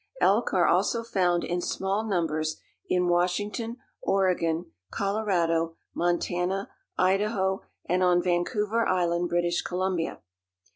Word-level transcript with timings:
Elk 0.19 0.51
are 0.51 0.65
also 0.65 1.03
found 1.03 1.43
in 1.43 1.61
small 1.61 2.03
numbers 2.03 2.59
in 2.89 3.07
Washington, 3.07 3.77
Oregon, 4.01 4.65
Colorado, 4.89 5.75
Montana, 5.93 6.71
Idaho 6.97 7.61
and 7.85 8.01
on 8.01 8.19
Vancouver 8.19 8.83
Island, 8.89 9.29
British 9.29 9.61
Columbia. 9.61 10.19